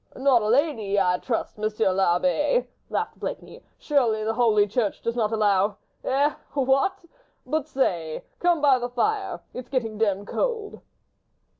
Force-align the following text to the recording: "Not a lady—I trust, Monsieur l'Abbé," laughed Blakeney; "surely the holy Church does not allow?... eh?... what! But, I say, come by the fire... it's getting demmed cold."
"Not 0.15 0.41
a 0.41 0.47
lady—I 0.47 1.19
trust, 1.19 1.59
Monsieur 1.59 1.91
l'Abbé," 1.93 2.65
laughed 2.89 3.19
Blakeney; 3.19 3.61
"surely 3.77 4.23
the 4.23 4.33
holy 4.33 4.65
Church 4.65 4.99
does 4.99 5.15
not 5.15 5.31
allow?... 5.31 5.77
eh?... 6.03 6.33
what! 6.55 6.97
But, 7.45 7.65
I 7.65 7.67
say, 7.67 8.23
come 8.39 8.61
by 8.61 8.79
the 8.79 8.89
fire... 8.89 9.41
it's 9.53 9.69
getting 9.69 9.99
demmed 9.99 10.25
cold." 10.25 10.79